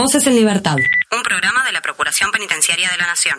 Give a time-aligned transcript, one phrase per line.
[0.00, 0.76] Voces en Libertad.
[1.12, 3.38] Un programa de la Procuración Penitenciaria de la Nación.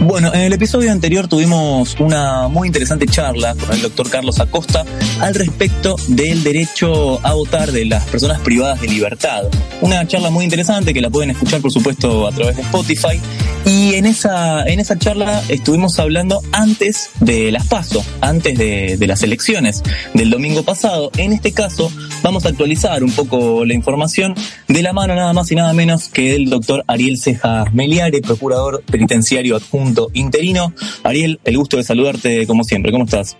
[0.00, 4.84] Bueno, en el episodio anterior tuvimos una muy interesante charla con el doctor Carlos Acosta
[5.22, 9.44] al respecto del derecho a votar de las personas privadas de libertad.
[9.80, 13.20] Una charla muy interesante que la pueden escuchar, por supuesto, a través de Spotify.
[13.64, 19.06] Y en esa, en esa charla estuvimos hablando antes de las PASO, antes de, de
[19.06, 19.82] las elecciones
[20.14, 21.12] del domingo pasado.
[21.16, 24.34] En este caso, vamos a actualizar un poco la información
[24.66, 28.82] de la mano nada más y nada menos que del doctor Ariel Cejas Meliare, procurador
[28.90, 30.72] penitenciario adjunto interino.
[31.04, 32.90] Ariel, el gusto de saludarte como siempre.
[32.90, 33.36] ¿Cómo estás?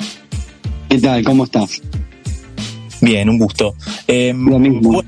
[0.88, 1.24] ¿Qué tal?
[1.24, 1.82] ¿Cómo estás?
[3.00, 3.74] Bien, un gusto.
[4.06, 5.02] Eh, Lo mismo.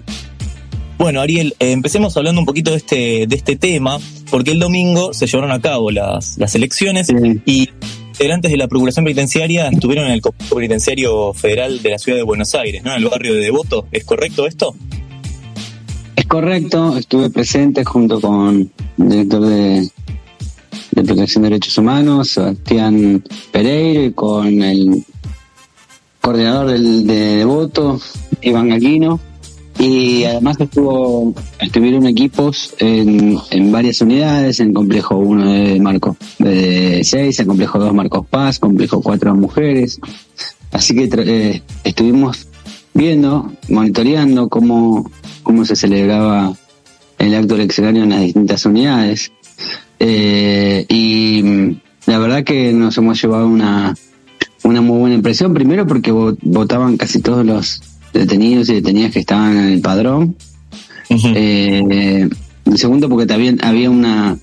[1.01, 3.99] Bueno, Ariel, eh, empecemos hablando un poquito de este, de este tema,
[4.31, 7.15] porque el domingo se llevaron a cabo las, las elecciones Sí.
[7.47, 7.71] y
[8.09, 12.23] integrantes de la Procuración Penitenciaria estuvieron en el Complejo Penitenciario Federal de la Ciudad de
[12.23, 12.91] Buenos Aires, ¿no?
[12.95, 13.87] En el barrio de Devoto.
[13.91, 14.75] ¿Es correcto esto?
[16.17, 19.89] Es correcto, estuve presente junto con el director de,
[20.91, 25.03] de Protección de Derechos Humanos, Sebastián Pereira, y con el
[26.21, 27.99] coordinador del, de Devoto,
[28.43, 29.19] Iván Galino.
[29.83, 37.01] Y además estuvo, estuvieron equipos en, en varias unidades, en complejo 1 de Marcos de
[37.03, 39.99] 6, en complejo 2 Marcos Paz, complejo 4 Mujeres.
[40.71, 42.47] Así que eh, estuvimos
[42.93, 45.11] viendo, monitoreando cómo,
[45.43, 46.53] cómo se celebraba
[47.19, 49.33] el acto eleccionario en las distintas unidades.
[49.99, 53.95] Eh, y mm, la verdad que nos hemos llevado una,
[54.63, 57.81] una muy buena impresión, primero porque vo- votaban casi todos los
[58.13, 60.37] detenidos y detenidas que estaban en el padrón.
[61.09, 61.29] Ujú.
[61.35, 62.29] Eh,
[62.77, 64.39] segundo, porque también había una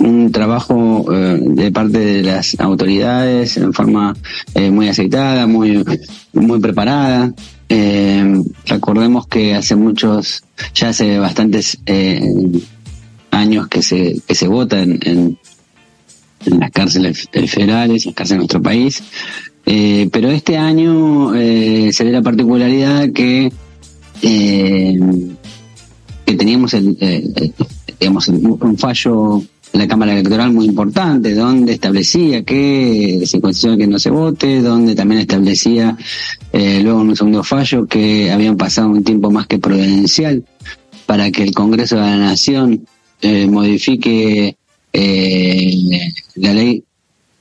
[0.00, 4.14] un trabajo eh, de parte de las autoridades en forma
[4.54, 5.84] eh, muy aceitada, muy
[6.32, 7.32] muy preparada.
[7.68, 12.20] Eh, recordemos que hace muchos, ya hace bastantes eh,
[13.30, 15.38] años que se que se vota en, en,
[16.46, 19.02] en las cárceles federales, en las cárceles de nuestro país.
[19.66, 23.50] Eh, pero este año eh, se ve la particularidad que
[24.22, 24.98] eh,
[26.26, 26.96] que teníamos el,
[27.98, 29.42] digamos un fallo
[29.74, 34.62] en la Cámara Electoral muy importante, donde establecía que se considera que no se vote,
[34.62, 35.96] donde también establecía
[36.52, 40.44] eh, luego en un segundo fallo que habían pasado un tiempo más que prudencial
[41.06, 42.86] para que el Congreso de la Nación
[43.20, 44.56] eh, modifique
[44.92, 45.70] eh,
[46.36, 46.84] la ley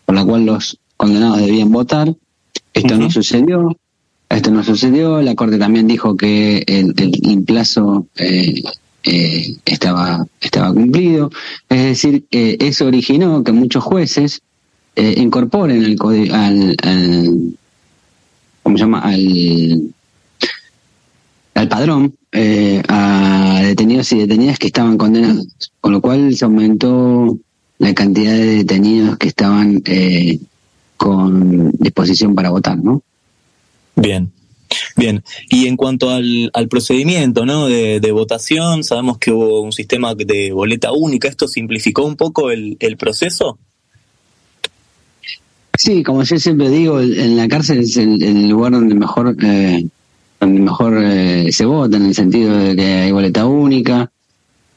[0.03, 2.15] por la cual los condenados debían votar.
[2.73, 3.77] Esto no sucedió.
[4.29, 5.21] Esto no sucedió.
[5.21, 8.61] La Corte también dijo que el, el, el plazo eh,
[9.03, 11.29] eh, estaba, estaba cumplido.
[11.67, 14.41] Es decir, eh, eso originó que muchos jueces
[14.95, 17.57] eh, incorporen el código al, al
[18.63, 18.99] ¿cómo se llama?
[18.99, 19.93] al
[21.55, 25.47] al padrón eh, a detenidos y detenidas que estaban condenados,
[25.81, 27.37] con lo cual se aumentó
[27.77, 30.39] la cantidad de detenidos que estaban eh,
[31.03, 33.01] con disposición para votar, ¿no?
[33.95, 34.31] Bien,
[34.95, 35.21] bien.
[35.49, 37.67] Y en cuanto al, al procedimiento ¿no?
[37.67, 41.27] de, de votación, sabemos que hubo un sistema de boleta única.
[41.27, 43.59] ¿Esto simplificó un poco el, el proceso?
[45.77, 49.35] Sí, como yo siempre digo, el- en la cárcel es el, el lugar donde mejor
[49.43, 49.85] eh,
[50.39, 54.11] donde mejor eh, se vota, en el sentido de que hay boleta única,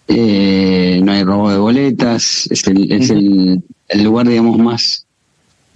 [0.09, 3.63] eh, no hay robo de boletas, es el, es el
[4.05, 5.06] lugar, digamos, más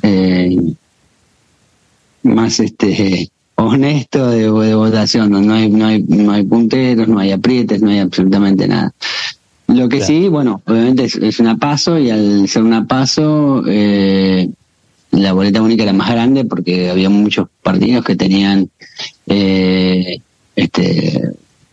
[0.03, 0.57] eh,
[2.23, 7.19] más este honesto de, de votación, donde no hay, no hay, no hay punteros, no
[7.19, 8.93] hay aprietes, no hay absolutamente nada.
[9.69, 10.07] Lo que Claro.
[10.13, 14.49] sí, bueno, obviamente es, es una paso y al ser una paso, eh,
[15.13, 18.69] la boleta única era más grande porque había muchos partidos que tenían
[19.27, 20.19] eh,
[20.57, 21.21] este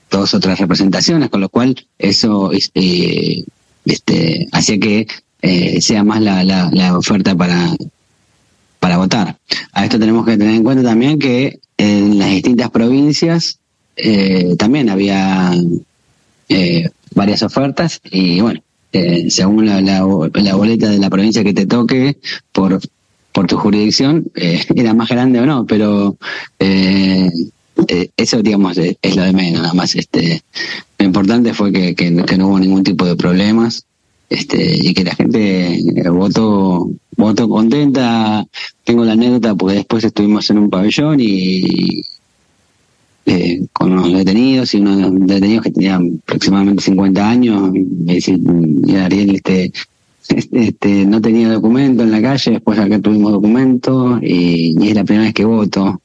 [0.10, 3.44] dos otras representaciones, con lo cual eso este,
[3.86, 5.08] este hacía que
[5.42, 7.76] eh, sea más la, la, la oferta para
[8.88, 9.36] para votar.
[9.74, 13.60] A esto tenemos que tener en cuenta también que en las distintas provincias
[13.98, 15.52] eh, también había
[16.48, 18.62] eh, varias ofertas y bueno,
[18.94, 22.16] eh, según la, la, la boleta de la provincia que te toque
[22.54, 22.80] por
[23.34, 26.16] por tu jurisdicción eh, era más grande o no, pero
[26.58, 27.30] eh,
[28.16, 29.96] eso digamos es, lo de menos, nada más.
[29.96, 30.44] Este,
[30.98, 33.87] lo importante fue que, que no hubo ningún tipo de problemas
[34.30, 38.46] este y que la gente eh, votó votó contenta.
[38.84, 42.02] Tengo la anécdota porque después estuvimos en un pabellón y
[43.26, 47.72] eh, con unos detenidos y unos detenidos que tenían aproximadamente 50 años.
[47.72, 49.72] Me dice, "Mira, Ariel, este,
[50.30, 55.26] este, no tenía documento en la calle, después acá tuvimos documento y, es la primera
[55.26, 56.02] vez que voto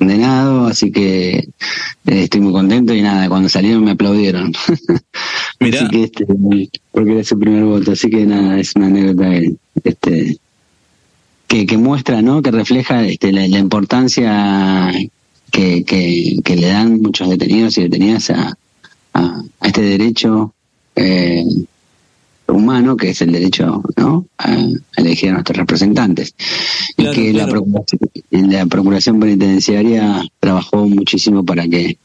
[0.00, 1.44] condenado, así que eh,
[2.06, 4.52] estoy muy contento y nada, cuando salieron me aplaudieron.
[5.60, 5.80] Mirá.
[5.82, 6.26] Así que este,
[6.90, 9.30] porque era su primer voto, así que nada, es una anécdota
[9.84, 10.38] este,
[11.46, 12.40] que, que muestra, ¿no?
[12.40, 14.90] Que refleja este, la, importancia
[15.50, 18.56] que, que, le dan muchos detenidos y detenidas a,
[19.12, 20.54] a, este derecho
[20.96, 21.44] eh,
[22.50, 24.26] humano, que es el derecho ¿no?
[24.38, 24.56] a,
[24.96, 26.34] elegir a nuestros representantes.
[26.96, 28.00] y que la, procuración,
[28.30, 31.98] la Procuración Penitenciaria trabajó muchísimo para que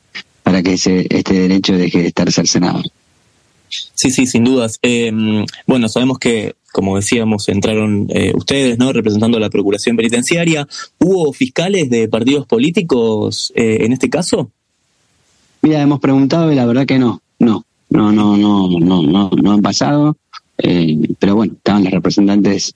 [0.46, 2.84] para que ese, este derecho deje de estar cercenado.
[3.96, 4.78] Sí, sí, sin dudas.
[4.84, 5.12] Eh,
[5.66, 8.94] bueno, sabemos que, como decíamos, entraron eh, ustedes, ¿no?
[8.94, 10.68] Representando a la Procuración Penitenciaria.
[11.00, 14.52] ¿Hubo fiscales de partidos políticos eh, en este caso?
[15.64, 19.52] Mira, hemos preguntado y la verdad que no, no, no, no, no, no, no, no
[19.52, 20.16] han pasado.
[20.58, 22.76] Eh, pero bueno, estaban los representantes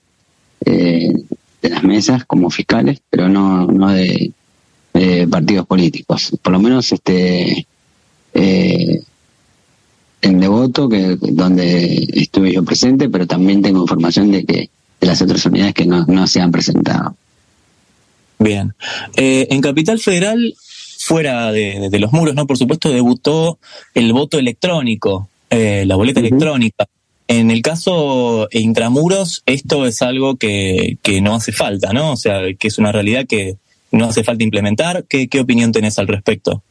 [0.65, 1.13] eh,
[1.61, 4.31] de las mesas como fiscales, pero no, no de,
[5.29, 6.37] partidos políticos.
[6.41, 7.65] Por lo menos este
[8.33, 9.01] eh,
[10.21, 15.21] en Devoto, que donde estuve yo presente, pero también tengo información de que de las
[15.21, 17.15] otras unidades que no, no se han presentado.
[18.39, 18.73] Bien.
[19.15, 20.53] en Capital Federal
[20.99, 22.45] fuera de, los muros, ¿no?
[22.45, 23.57] Por supuesto, debutó
[23.93, 26.85] el voto electrónico, eh, la boleta electrónica.
[27.31, 32.13] En el caso intramuros, esto es algo que, que no hace falta, ¿no?
[32.13, 33.57] O sea, que es una realidad que
[33.91, 35.05] no hace falta implementar.
[35.07, 36.63] ¿Qué, qué opinión tenés al respecto?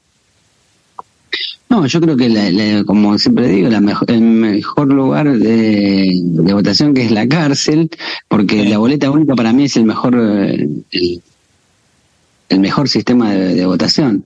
[1.68, 6.10] No, yo creo que, como siempre digo, la mejor, el mejor lugar de,
[6.52, 7.88] votación que es la cárcel,
[8.26, 11.20] porque la boleta única para mí es el mejor, eh,
[12.48, 14.24] el mejor sistema de, votación.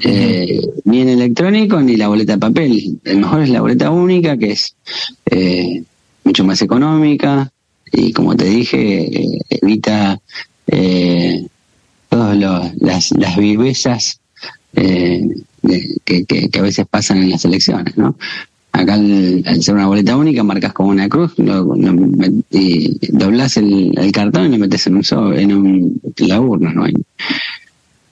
[0.00, 3.00] Eh, ni en electrónico ni la boleta de papel.
[3.04, 4.74] El mejor es la boleta única, que es
[5.26, 5.82] eh,
[6.24, 7.50] mucho más económica
[7.92, 10.20] y, como te dije, eh, evita
[12.08, 14.20] todas las, las vivezas
[14.72, 18.16] que, que, a veces pasan en las elecciones, ¿no?
[18.78, 21.34] Acá al, ser una boleta única marcas como una cruz
[22.50, 25.02] y doblas el, cartón y lo metes en un,
[25.36, 26.94] en un, la urna, no hay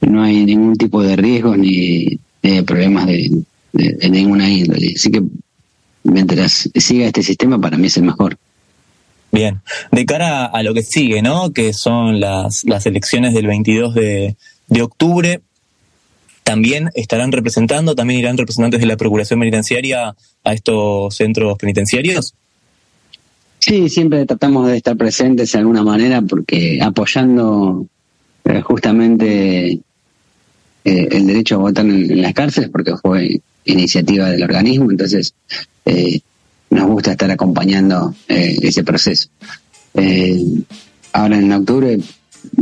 [0.01, 2.19] no hay ningún tipo de riesgo ni
[2.67, 3.45] problemas de,
[4.11, 4.95] ninguna índole.
[4.97, 5.23] Así que
[6.03, 8.37] mientras siga este sistema, para mí es el mejor.
[9.31, 9.61] Bien,
[9.93, 11.53] de cara a lo que sigue, ¿no?
[11.53, 14.37] Que son las, las elecciones del 22 de,
[14.69, 15.43] de octubre,
[16.46, 20.14] también estarán representando, también irán representantes de la Procuración Penitenciaria
[20.44, 22.34] a estos centros penitenciarios.
[23.58, 27.88] Sí, siempre tratamos de estar presentes de alguna manera porque apoyando
[28.44, 29.81] eh, justamente eh,
[30.84, 35.34] el derecho a votar en, las cárceles porque fue iniciativa del organismo, entonces
[35.84, 36.20] eh,
[36.70, 39.31] nos gusta estar acompañando ese proceso.
[41.12, 41.98] ahora en octubre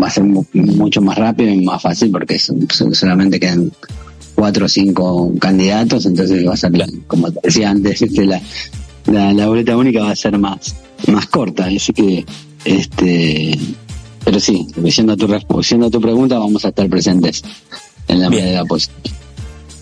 [0.00, 3.72] va a ser mucho más rápido y más fácil porque solamente quedan
[4.34, 6.72] cuatro o cinco candidatos, entonces va a ser,
[7.06, 8.40] como te decía antes, este, la,
[9.06, 10.74] la, boleta única va a ser más,
[11.06, 12.24] más corta, así que
[12.64, 13.58] este
[14.24, 17.44] pero sí, siendo tu, siendo tu pregunta, vamos a estar presentes
[18.08, 18.96] en la medida posible.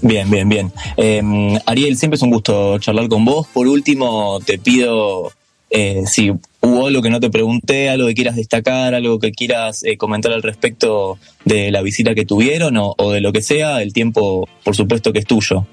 [0.03, 0.73] Bien, bien, bien.
[0.97, 3.47] Em, Ariel, siempre es un gusto charlar con vos.
[3.53, 5.31] Por último, te pido
[5.71, 6.33] eh, si
[6.63, 10.33] hubo algo que no te pregunté, algo que quieras destacar, algo que quieras eh, comentar
[10.33, 14.75] al respecto de la visita que tuvieron o, de lo que sea, el tiempo, por
[14.75, 15.67] supuesto, que es tuyo.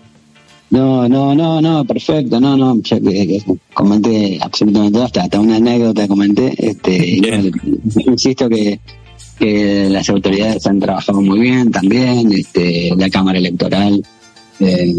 [0.71, 3.41] No, no, no, no, perfecto, no, no, ya que,
[3.73, 7.19] comenté absolutamente hasta, hasta una anécdota comenté, este,
[8.05, 8.79] insisto que
[9.39, 14.03] que las autoridades han trabajado muy bien también, este, la Cámara Electoral
[14.59, 14.95] eh,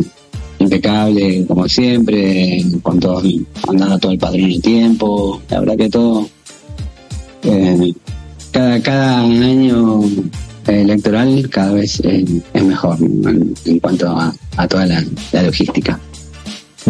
[0.61, 3.23] impecable como siempre, con todo,
[3.69, 6.29] andando todo el padrón en tiempo, la verdad que todo,
[7.43, 7.93] eh,
[8.53, 10.03] cada, cada año
[10.67, 14.35] electoral cada vez es mejor en, cuanto a,
[14.69, 15.99] toda la logística.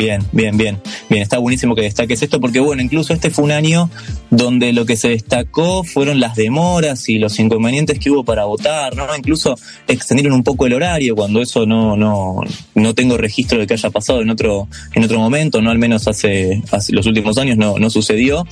[0.00, 0.80] Bien, bien, bien.
[1.10, 3.90] Bien, está buenísimo que destaques esto porque, bueno, incluso este fue un año
[4.30, 8.96] donde lo que se destacó fueron las demoras y los inconvenientes que hubo para votar,
[8.96, 9.14] ¿no?
[9.14, 12.40] Incluso extendieron un poco el horario cuando eso no, no,
[12.74, 16.08] no tengo registro de que haya pasado en otro, en otro momento, no al menos
[16.08, 18.46] hace, hace los últimos años no, no sucedió.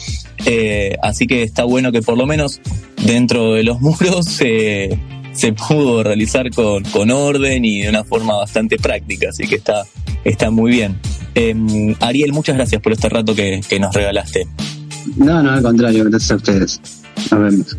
[0.44, 2.60] Eh, así que está bueno que por lo menos
[3.06, 4.98] dentro de los muros se
[5.38, 9.84] se pudo realizar con, con orden y de una forma bastante práctica, así que está,
[10.24, 10.98] está muy bien.
[11.34, 14.48] Em, Ariel, muchas gracias por este rato que, nos regalaste.
[15.16, 16.80] No, no, al contrario, gracias a ustedes.
[17.30, 17.76] Nos vemos.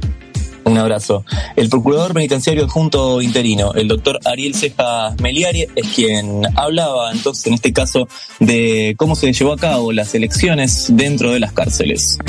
[0.63, 1.25] Un abrazo.
[1.57, 7.55] El procurador penitenciario adjunto interino, el doctor Ariel Ceja Meliari, es quien hablaba entonces en
[7.55, 8.07] este caso
[8.39, 12.19] de cómo se llevó a cabo las elecciones dentro de las cárceles.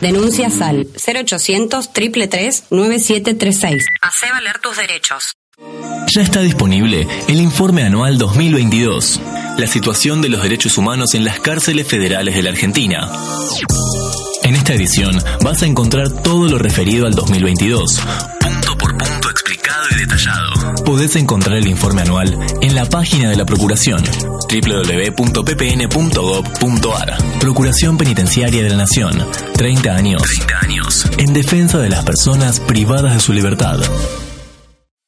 [0.00, 3.86] Denuncias al 0800 333 9736.
[4.00, 5.34] Hace valer tus derechos.
[6.14, 9.20] Ya está disponible el informe anual 2022,
[9.58, 13.10] la situación de los derechos humanos en las cárceles federales de la Argentina.
[14.44, 18.00] En esta edición vas a encontrar todo lo referido al 2022,
[18.40, 18.67] punto por punto
[19.68, 20.84] explicado y detallado.
[20.84, 25.38] Podés encontrar el informe anual en la página de la Procuración, www.ppn.gov.ar.
[27.38, 30.22] Procuración Penitenciaria de la Nación, 30 años.
[30.22, 31.10] 30 años.
[31.18, 33.80] En defensa de las personas privadas de su libertad.